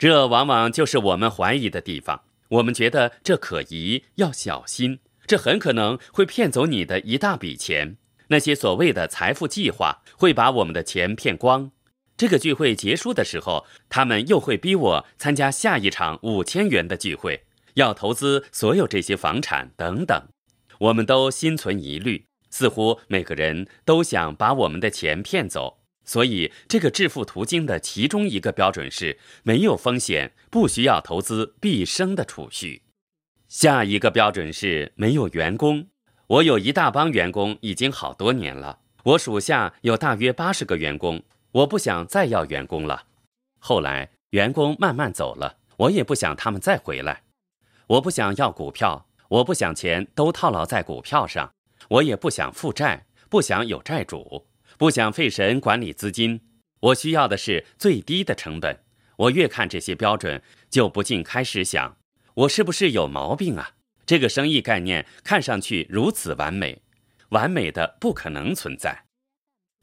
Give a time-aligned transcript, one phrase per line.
[0.00, 2.22] 这往往就是我们怀疑的地方。
[2.48, 7.98] 我们觉得这可疑，要小心，这很可能会骗走你的一大笔钱。
[8.28, 11.70] 那些所谓的财富计划会把我们的钱骗光。
[12.16, 17.44] 这个聚会结束的时候，他们又会逼我参加下一场五千元的聚会，
[17.74, 20.28] 要投资所有这些房产等等。
[20.78, 25.79] 我们都心存疑虑，似乎每个人都想把我们的钱骗走。
[26.10, 32.82] 所以，这个致富途径的其中一个标准是没有风险，不需要投资毕生的储蓄。
[33.46, 35.86] 下一个标准是没有员工。
[36.26, 38.80] 我有一大帮员工，已经好多年了。
[39.04, 41.22] 我属下有大约八十个员工。
[41.52, 43.04] 我不想再要员工了。
[43.60, 47.22] 后来员工慢慢走了，我也不想他们再回来。
[47.86, 51.52] 我不想要股票，我不想钱都套牢在股票上。
[51.88, 54.48] 我也不想负债，不想有债主，
[54.80, 56.40] 不想费神管理资金。
[56.80, 58.82] 我需要的是最低的成本。
[59.18, 61.98] 我越看这些标准，就不禁开始想：
[62.32, 63.72] 我是不是有毛病啊？
[64.06, 66.80] 这个生意概念看上去如此完美，
[67.28, 69.04] 完美的不可能存在。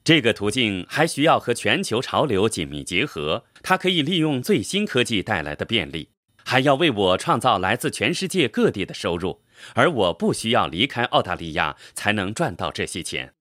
[0.03, 6.09] 这个途径还需要和全球潮流紧密结合，它可以利用最新科技带来的便利，
[6.43, 9.43] 还要为我创造来自全世界各地的收入，
[9.75, 13.35] 而我不需要离开澳大利亚才能赚到这些钱。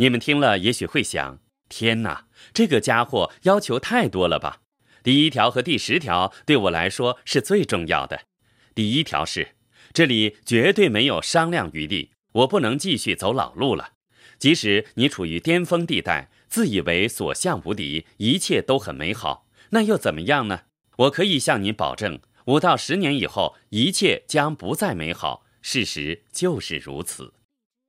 [0.00, 4.62] 你们听了也许会想：天哪，这个家伙要求太多了吧？
[5.02, 8.22] 第一条和第十条对我来说是最重要的。
[8.76, 9.56] 第一条是，
[9.92, 13.94] 这里绝对没有商量余地，我不能继续走老路了。
[14.38, 20.60] 即使你处于巅峰地带，自以为所向无敌，一切都很美好，那又怎么样呢？
[20.98, 25.44] 我可以向你保证，五到十年以后，一切将不再美好。
[25.60, 27.34] 事实就是如此。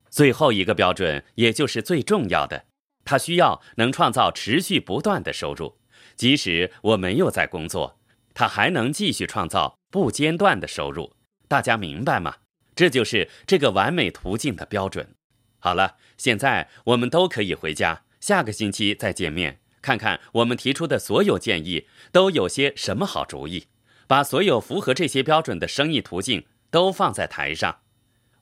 [0.10, 2.66] 最后一个标准，也就是最重要的，
[3.06, 5.78] 它需要能创造持续不断的收入，
[6.16, 8.00] 即使我没有在工作，
[8.34, 11.14] 它还能继续创造不间断的收入。
[11.48, 12.36] 大家明白吗？
[12.76, 15.16] 这就是这个完美途径的标准。
[15.60, 18.04] 好了，现在我们都可以回家。
[18.22, 23.68] 下个星期再见面，看看我们提出的所有建议都有些什么好主意。
[24.08, 27.80] 把所有符合这些标准的生意途径都放在台上。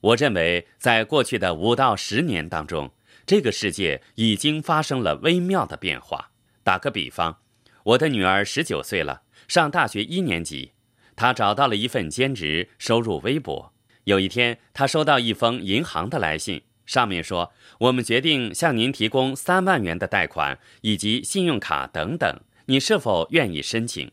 [0.02, 2.92] 我认为，在过去的五到十年当中，
[3.26, 6.32] 这个世界已经发生了微妙的变化。
[6.64, 7.40] 打个比方，
[7.84, 10.74] 我的女儿十九岁了，上大学一年级，
[11.16, 13.74] 她找到了一份兼职，收入微薄。
[14.04, 16.64] 有一天，她收到一封银行的来信。
[16.86, 24.12] 上面说，我们决定向您提供三万元的贷款以及信用卡等等，你是否愿意申请？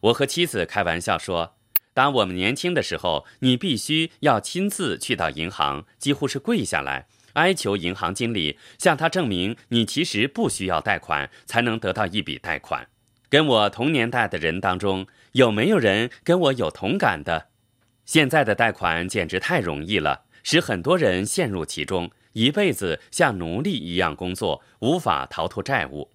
[0.00, 1.55] 我和妻子开玩笑说，
[1.96, 12.86] 当我们年轻的时候，你必须要亲自去到银行，几乎是跪下来哀求银行经理向他证明你其实不需要贷款，才能得到一笔贷款。
[13.30, 17.46] 跟我同年代的人当中，有没有人跟我有同感的？
[18.04, 20.24] 现在的贷款简直太容易了。
[20.42, 26.10] 使很多人陷入其中，一辈子像奴隶一样工作，无法逃脱债务。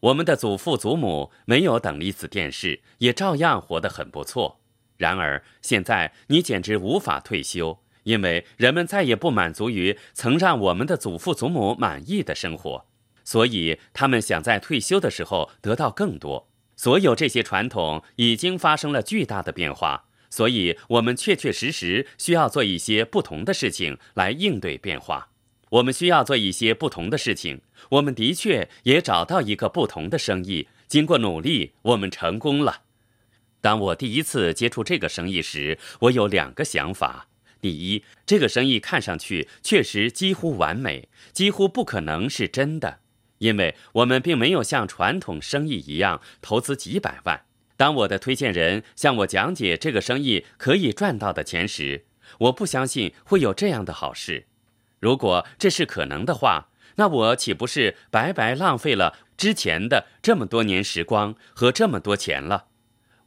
[0.00, 4.59] 我们的祖父祖母没有等离子电视，也照样活得很不错。
[5.00, 12.84] 然而现在你简直无法退休，因为人们再也不满足于曾让我们的祖父祖母满意的生活，
[13.24, 16.50] 所以他们想在退休的时候得到更多。
[16.76, 20.04] 所有这些传统已经发生了巨大的变化。
[20.28, 25.30] 所以，我们确确实实需要做一些不同的事情来应对变化。
[25.70, 27.62] 我们需要做一些不同的事情。
[27.88, 30.68] 我们的确也找到一个不同的生意。
[30.86, 32.82] 经过努力，我们成功了。
[33.60, 37.28] 当我第一次接触这个生意时，我有两个想法：
[37.60, 43.00] 第一，这个生意看上去确实几乎完美，几乎不可能是真的，
[43.38, 47.42] 因为我们并没有像传统生意一样投资几百万。
[47.76, 52.04] 当我的推荐人向我讲解这个生意可以赚到的钱时，
[52.38, 54.46] 我不相信会有这样的好事。
[54.98, 62.66] 如果这是可能的话，那我岂不是白白浪费了之前的这么多年时光和这么多钱了？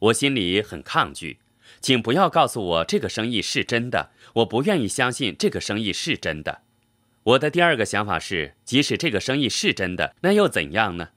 [0.04, 1.38] 我心里很抗拒，
[1.80, 4.10] 请不要告诉我这个生意是真的。
[4.34, 6.62] 我不愿意相信这个生意是真的。
[7.22, 11.10] 我的第二个想法是，即使这个生意是真的，那又怎样呢？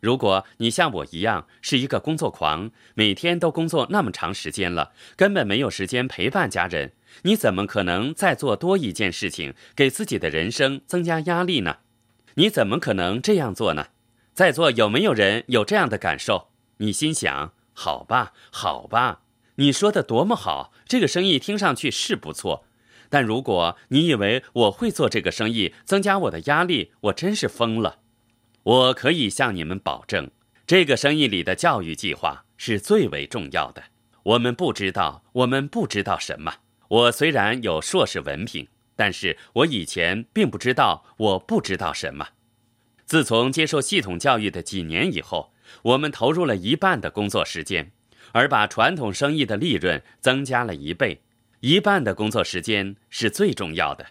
[0.00, 6.92] 如果你像我一样是一个工作狂，每天都工作那么长时间了，根本没有时间陪伴家人，
[7.22, 11.78] 你怎么可能再做多一件事情，给自己的人生增加压力呢？
[12.34, 13.86] 你怎么可能这样做呢？
[14.34, 16.48] 在座有没有人有这样的感受？
[16.78, 19.20] 你心想：好吧，好吧，
[19.56, 22.64] 你说的多么好，这个生意听上去是不错，
[23.10, 27.98] 但如果你以为我会做这个生意，增加我的压力，我真是疯了。
[28.62, 30.30] 我可以向你们保证，
[30.66, 33.84] 这个生意里的教育计划是最为重要的。
[34.22, 36.54] 我们不知道，我们不知道什么。
[36.88, 42.28] 我虽然有硕士文凭，但是我以前并不知道我不知道什么。
[43.04, 45.52] 自从接受系统教育的几年以后，
[45.82, 47.92] 我们投入了一半的工作时间，
[48.32, 51.22] 而把传统生意的利润增加了一倍。
[51.60, 54.06] 一半的工作时间是最重要的。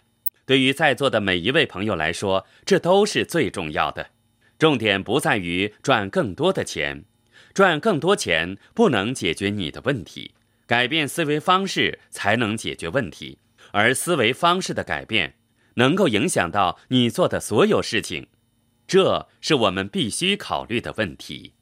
[0.46, 4.10] 对于在座的每一位朋友来说，这都是最重要的。
[4.58, 7.04] 重点不在于赚更多的钱，
[7.52, 10.32] 赚更多钱不能解决你的问题，
[10.66, 13.38] 改变思维方式才能解决问题，
[13.72, 15.34] 而思维方式的改变
[15.74, 18.28] 能够影响到你做的所有事情，
[18.86, 21.54] 这是我们必须考虑的问题。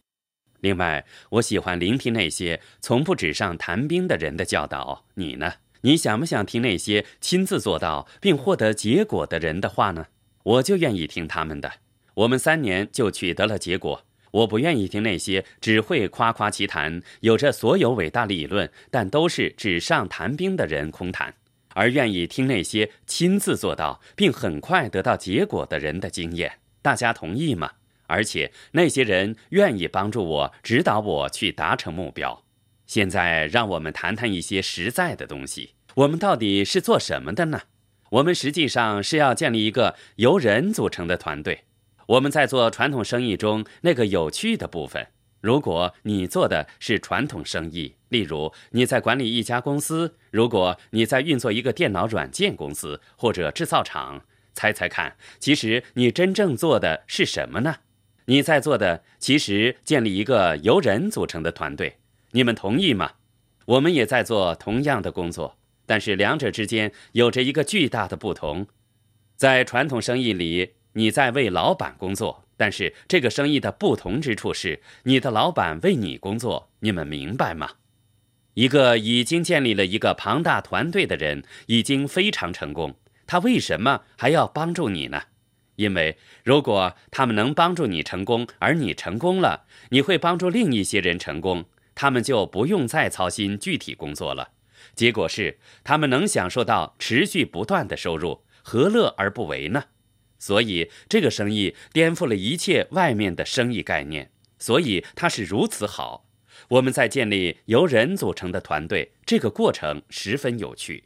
[0.61, 5.07] 另外，我喜欢聆听那些从不纸上谈兵的人的教导。
[5.15, 5.55] 你呢？
[5.83, 10.07] 你想不想听那些亲自做到并获得结果的人的话呢？
[10.45, 11.73] 我就愿意听他们的。
[12.15, 14.05] 我们三年就取得了结果。
[14.31, 21.35] 我不愿意听那些只会夸夸其谈、有着所有伟大理论但都是纸上谈兵的人空谈，
[21.75, 26.61] 而愿意听那些亲自做到并很快得到结果的人的经验。
[26.82, 27.73] 大家同意吗？
[28.08, 32.44] 而且那些人愿意帮助我、指导我去达成目标。
[32.87, 35.70] 现在让我们谈谈一些实在的东西。
[35.94, 37.62] 我们到底是做什么的呢？
[38.11, 41.64] 我们实际上是要建立一个由人组成的团队。
[42.08, 45.06] 我们在做传统生意中那个有趣的部分。
[45.40, 57.76] 如果你做的是传统生意，例如你在管理一家公司，如果你在运作一个电脑软件公司或者制造厂，猜猜看，其实你真正做的是什么呢？
[58.26, 61.99] 你在做的其实建立一个由人组成的团队。
[62.32, 63.12] 你们同意吗？
[63.66, 68.66] 我们也在做同样的工作，但是两者之间有着一个巨大的不同。
[69.37, 70.75] 在传统生意里。
[70.94, 76.69] 你在为老板工作，但是这个生意的不同之处是，你的老板为你工作。
[76.81, 77.70] 你们明白吗？
[78.52, 82.94] 一个已经建立了一个庞大团队的人，已经非常成功。
[83.27, 85.23] 他为什么还要帮助你呢？
[85.77, 91.65] 因为如果他们能帮助你成功，而你成功了，你会帮助另一些人成功，
[91.95, 94.51] 他们就不用再操心具体工作了。
[94.95, 99.85] 结果是，他们能享受到持续不断的收入，何乐而不为呢？
[100.39, 106.27] 所以，这个生意颠覆了一切外面的生意概念，所以它是如此好。
[106.69, 111.05] 我们在建立由人组成的团队，这个过程十分有趣。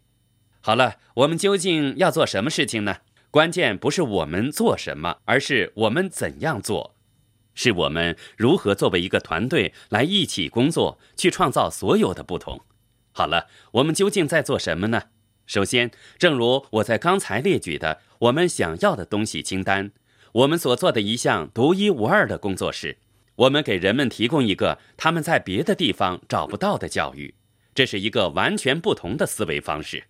[0.66, 2.96] 好了，我们究竟要做什么事情呢？
[3.30, 6.96] 关键不是我们做什么，而是我们怎样做，
[7.54, 12.62] 是我们如何作为一个团队来一起工作，去创造所有的不同。
[13.12, 15.04] 好了，我们究竟在做什么呢？
[15.46, 19.92] 首先，正如我在刚才列举的，我们想要的东西清单，
[20.32, 22.98] 我们所做的一项独一无二的工作是，
[23.36, 27.36] 我们给人们提供一个他们在别的地方找不到的教育。
[27.72, 30.02] 这是一个完全不同的思维方式。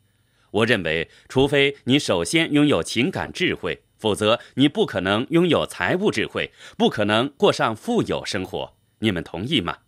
[0.50, 8.74] 我认为，除非你首先拥有情感智慧，否则你不可能拥有财务智慧，不可能过上富有生活。
[9.00, 9.78] 你们同意吗？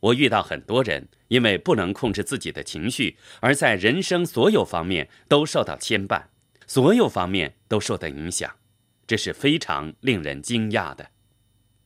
[0.00, 6.24] 我遇到很多人，因为不能控制自己的情绪，而在人生所有方面都受到牵绊，
[6.66, 8.56] 所有方面都受到影响，
[9.06, 11.10] 这是非常令人惊讶的。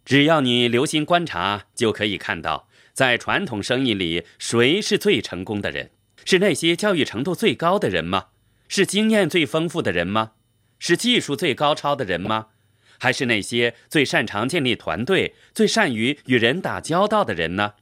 [0.04, 5.90] 只要你留心观察，就可以看到，在传统生意里，谁是最成功的人？
[6.30, 8.26] 是那些教育程度最高的人吗？
[8.68, 10.34] 是经验最丰富的人吗？
[10.78, 12.50] 是技术最高超的人吗？
[13.00, 17.72] 还是那些最擅长建立团队、最善于与人打交道的人呢？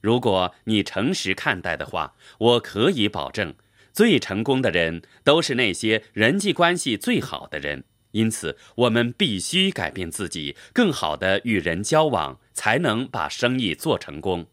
[0.00, 3.54] 如果你诚实看待的话，我可以保证，
[3.92, 7.82] 最成功的人都是那些人际关系最好的人。
[8.12, 14.46] 因此，我们必须改变自己，更好的与人交往，才能把生意做成功。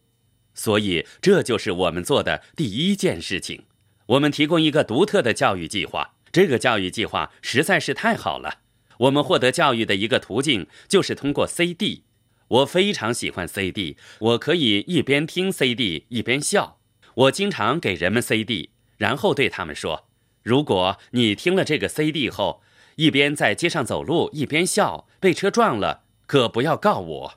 [0.54, 3.64] 所以，这就是我们做的第一件事情。
[4.08, 6.16] 我们提供一个独特的教育计划。
[6.32, 8.60] 这个教育计划实在是太好了。
[9.00, 12.04] 我们获得教育的一个途径就是通过 CD。
[12.48, 16.80] 我非常喜欢 CD，我可以一边听 CD 一边笑。
[17.16, 20.08] 我经常给人们 CD，然后对他们说
[20.44, 22.62] ：“如果你听了这个 CD 后，
[22.96, 27.34] 一边在街上走路一边笑，被车撞了，可不要告我。”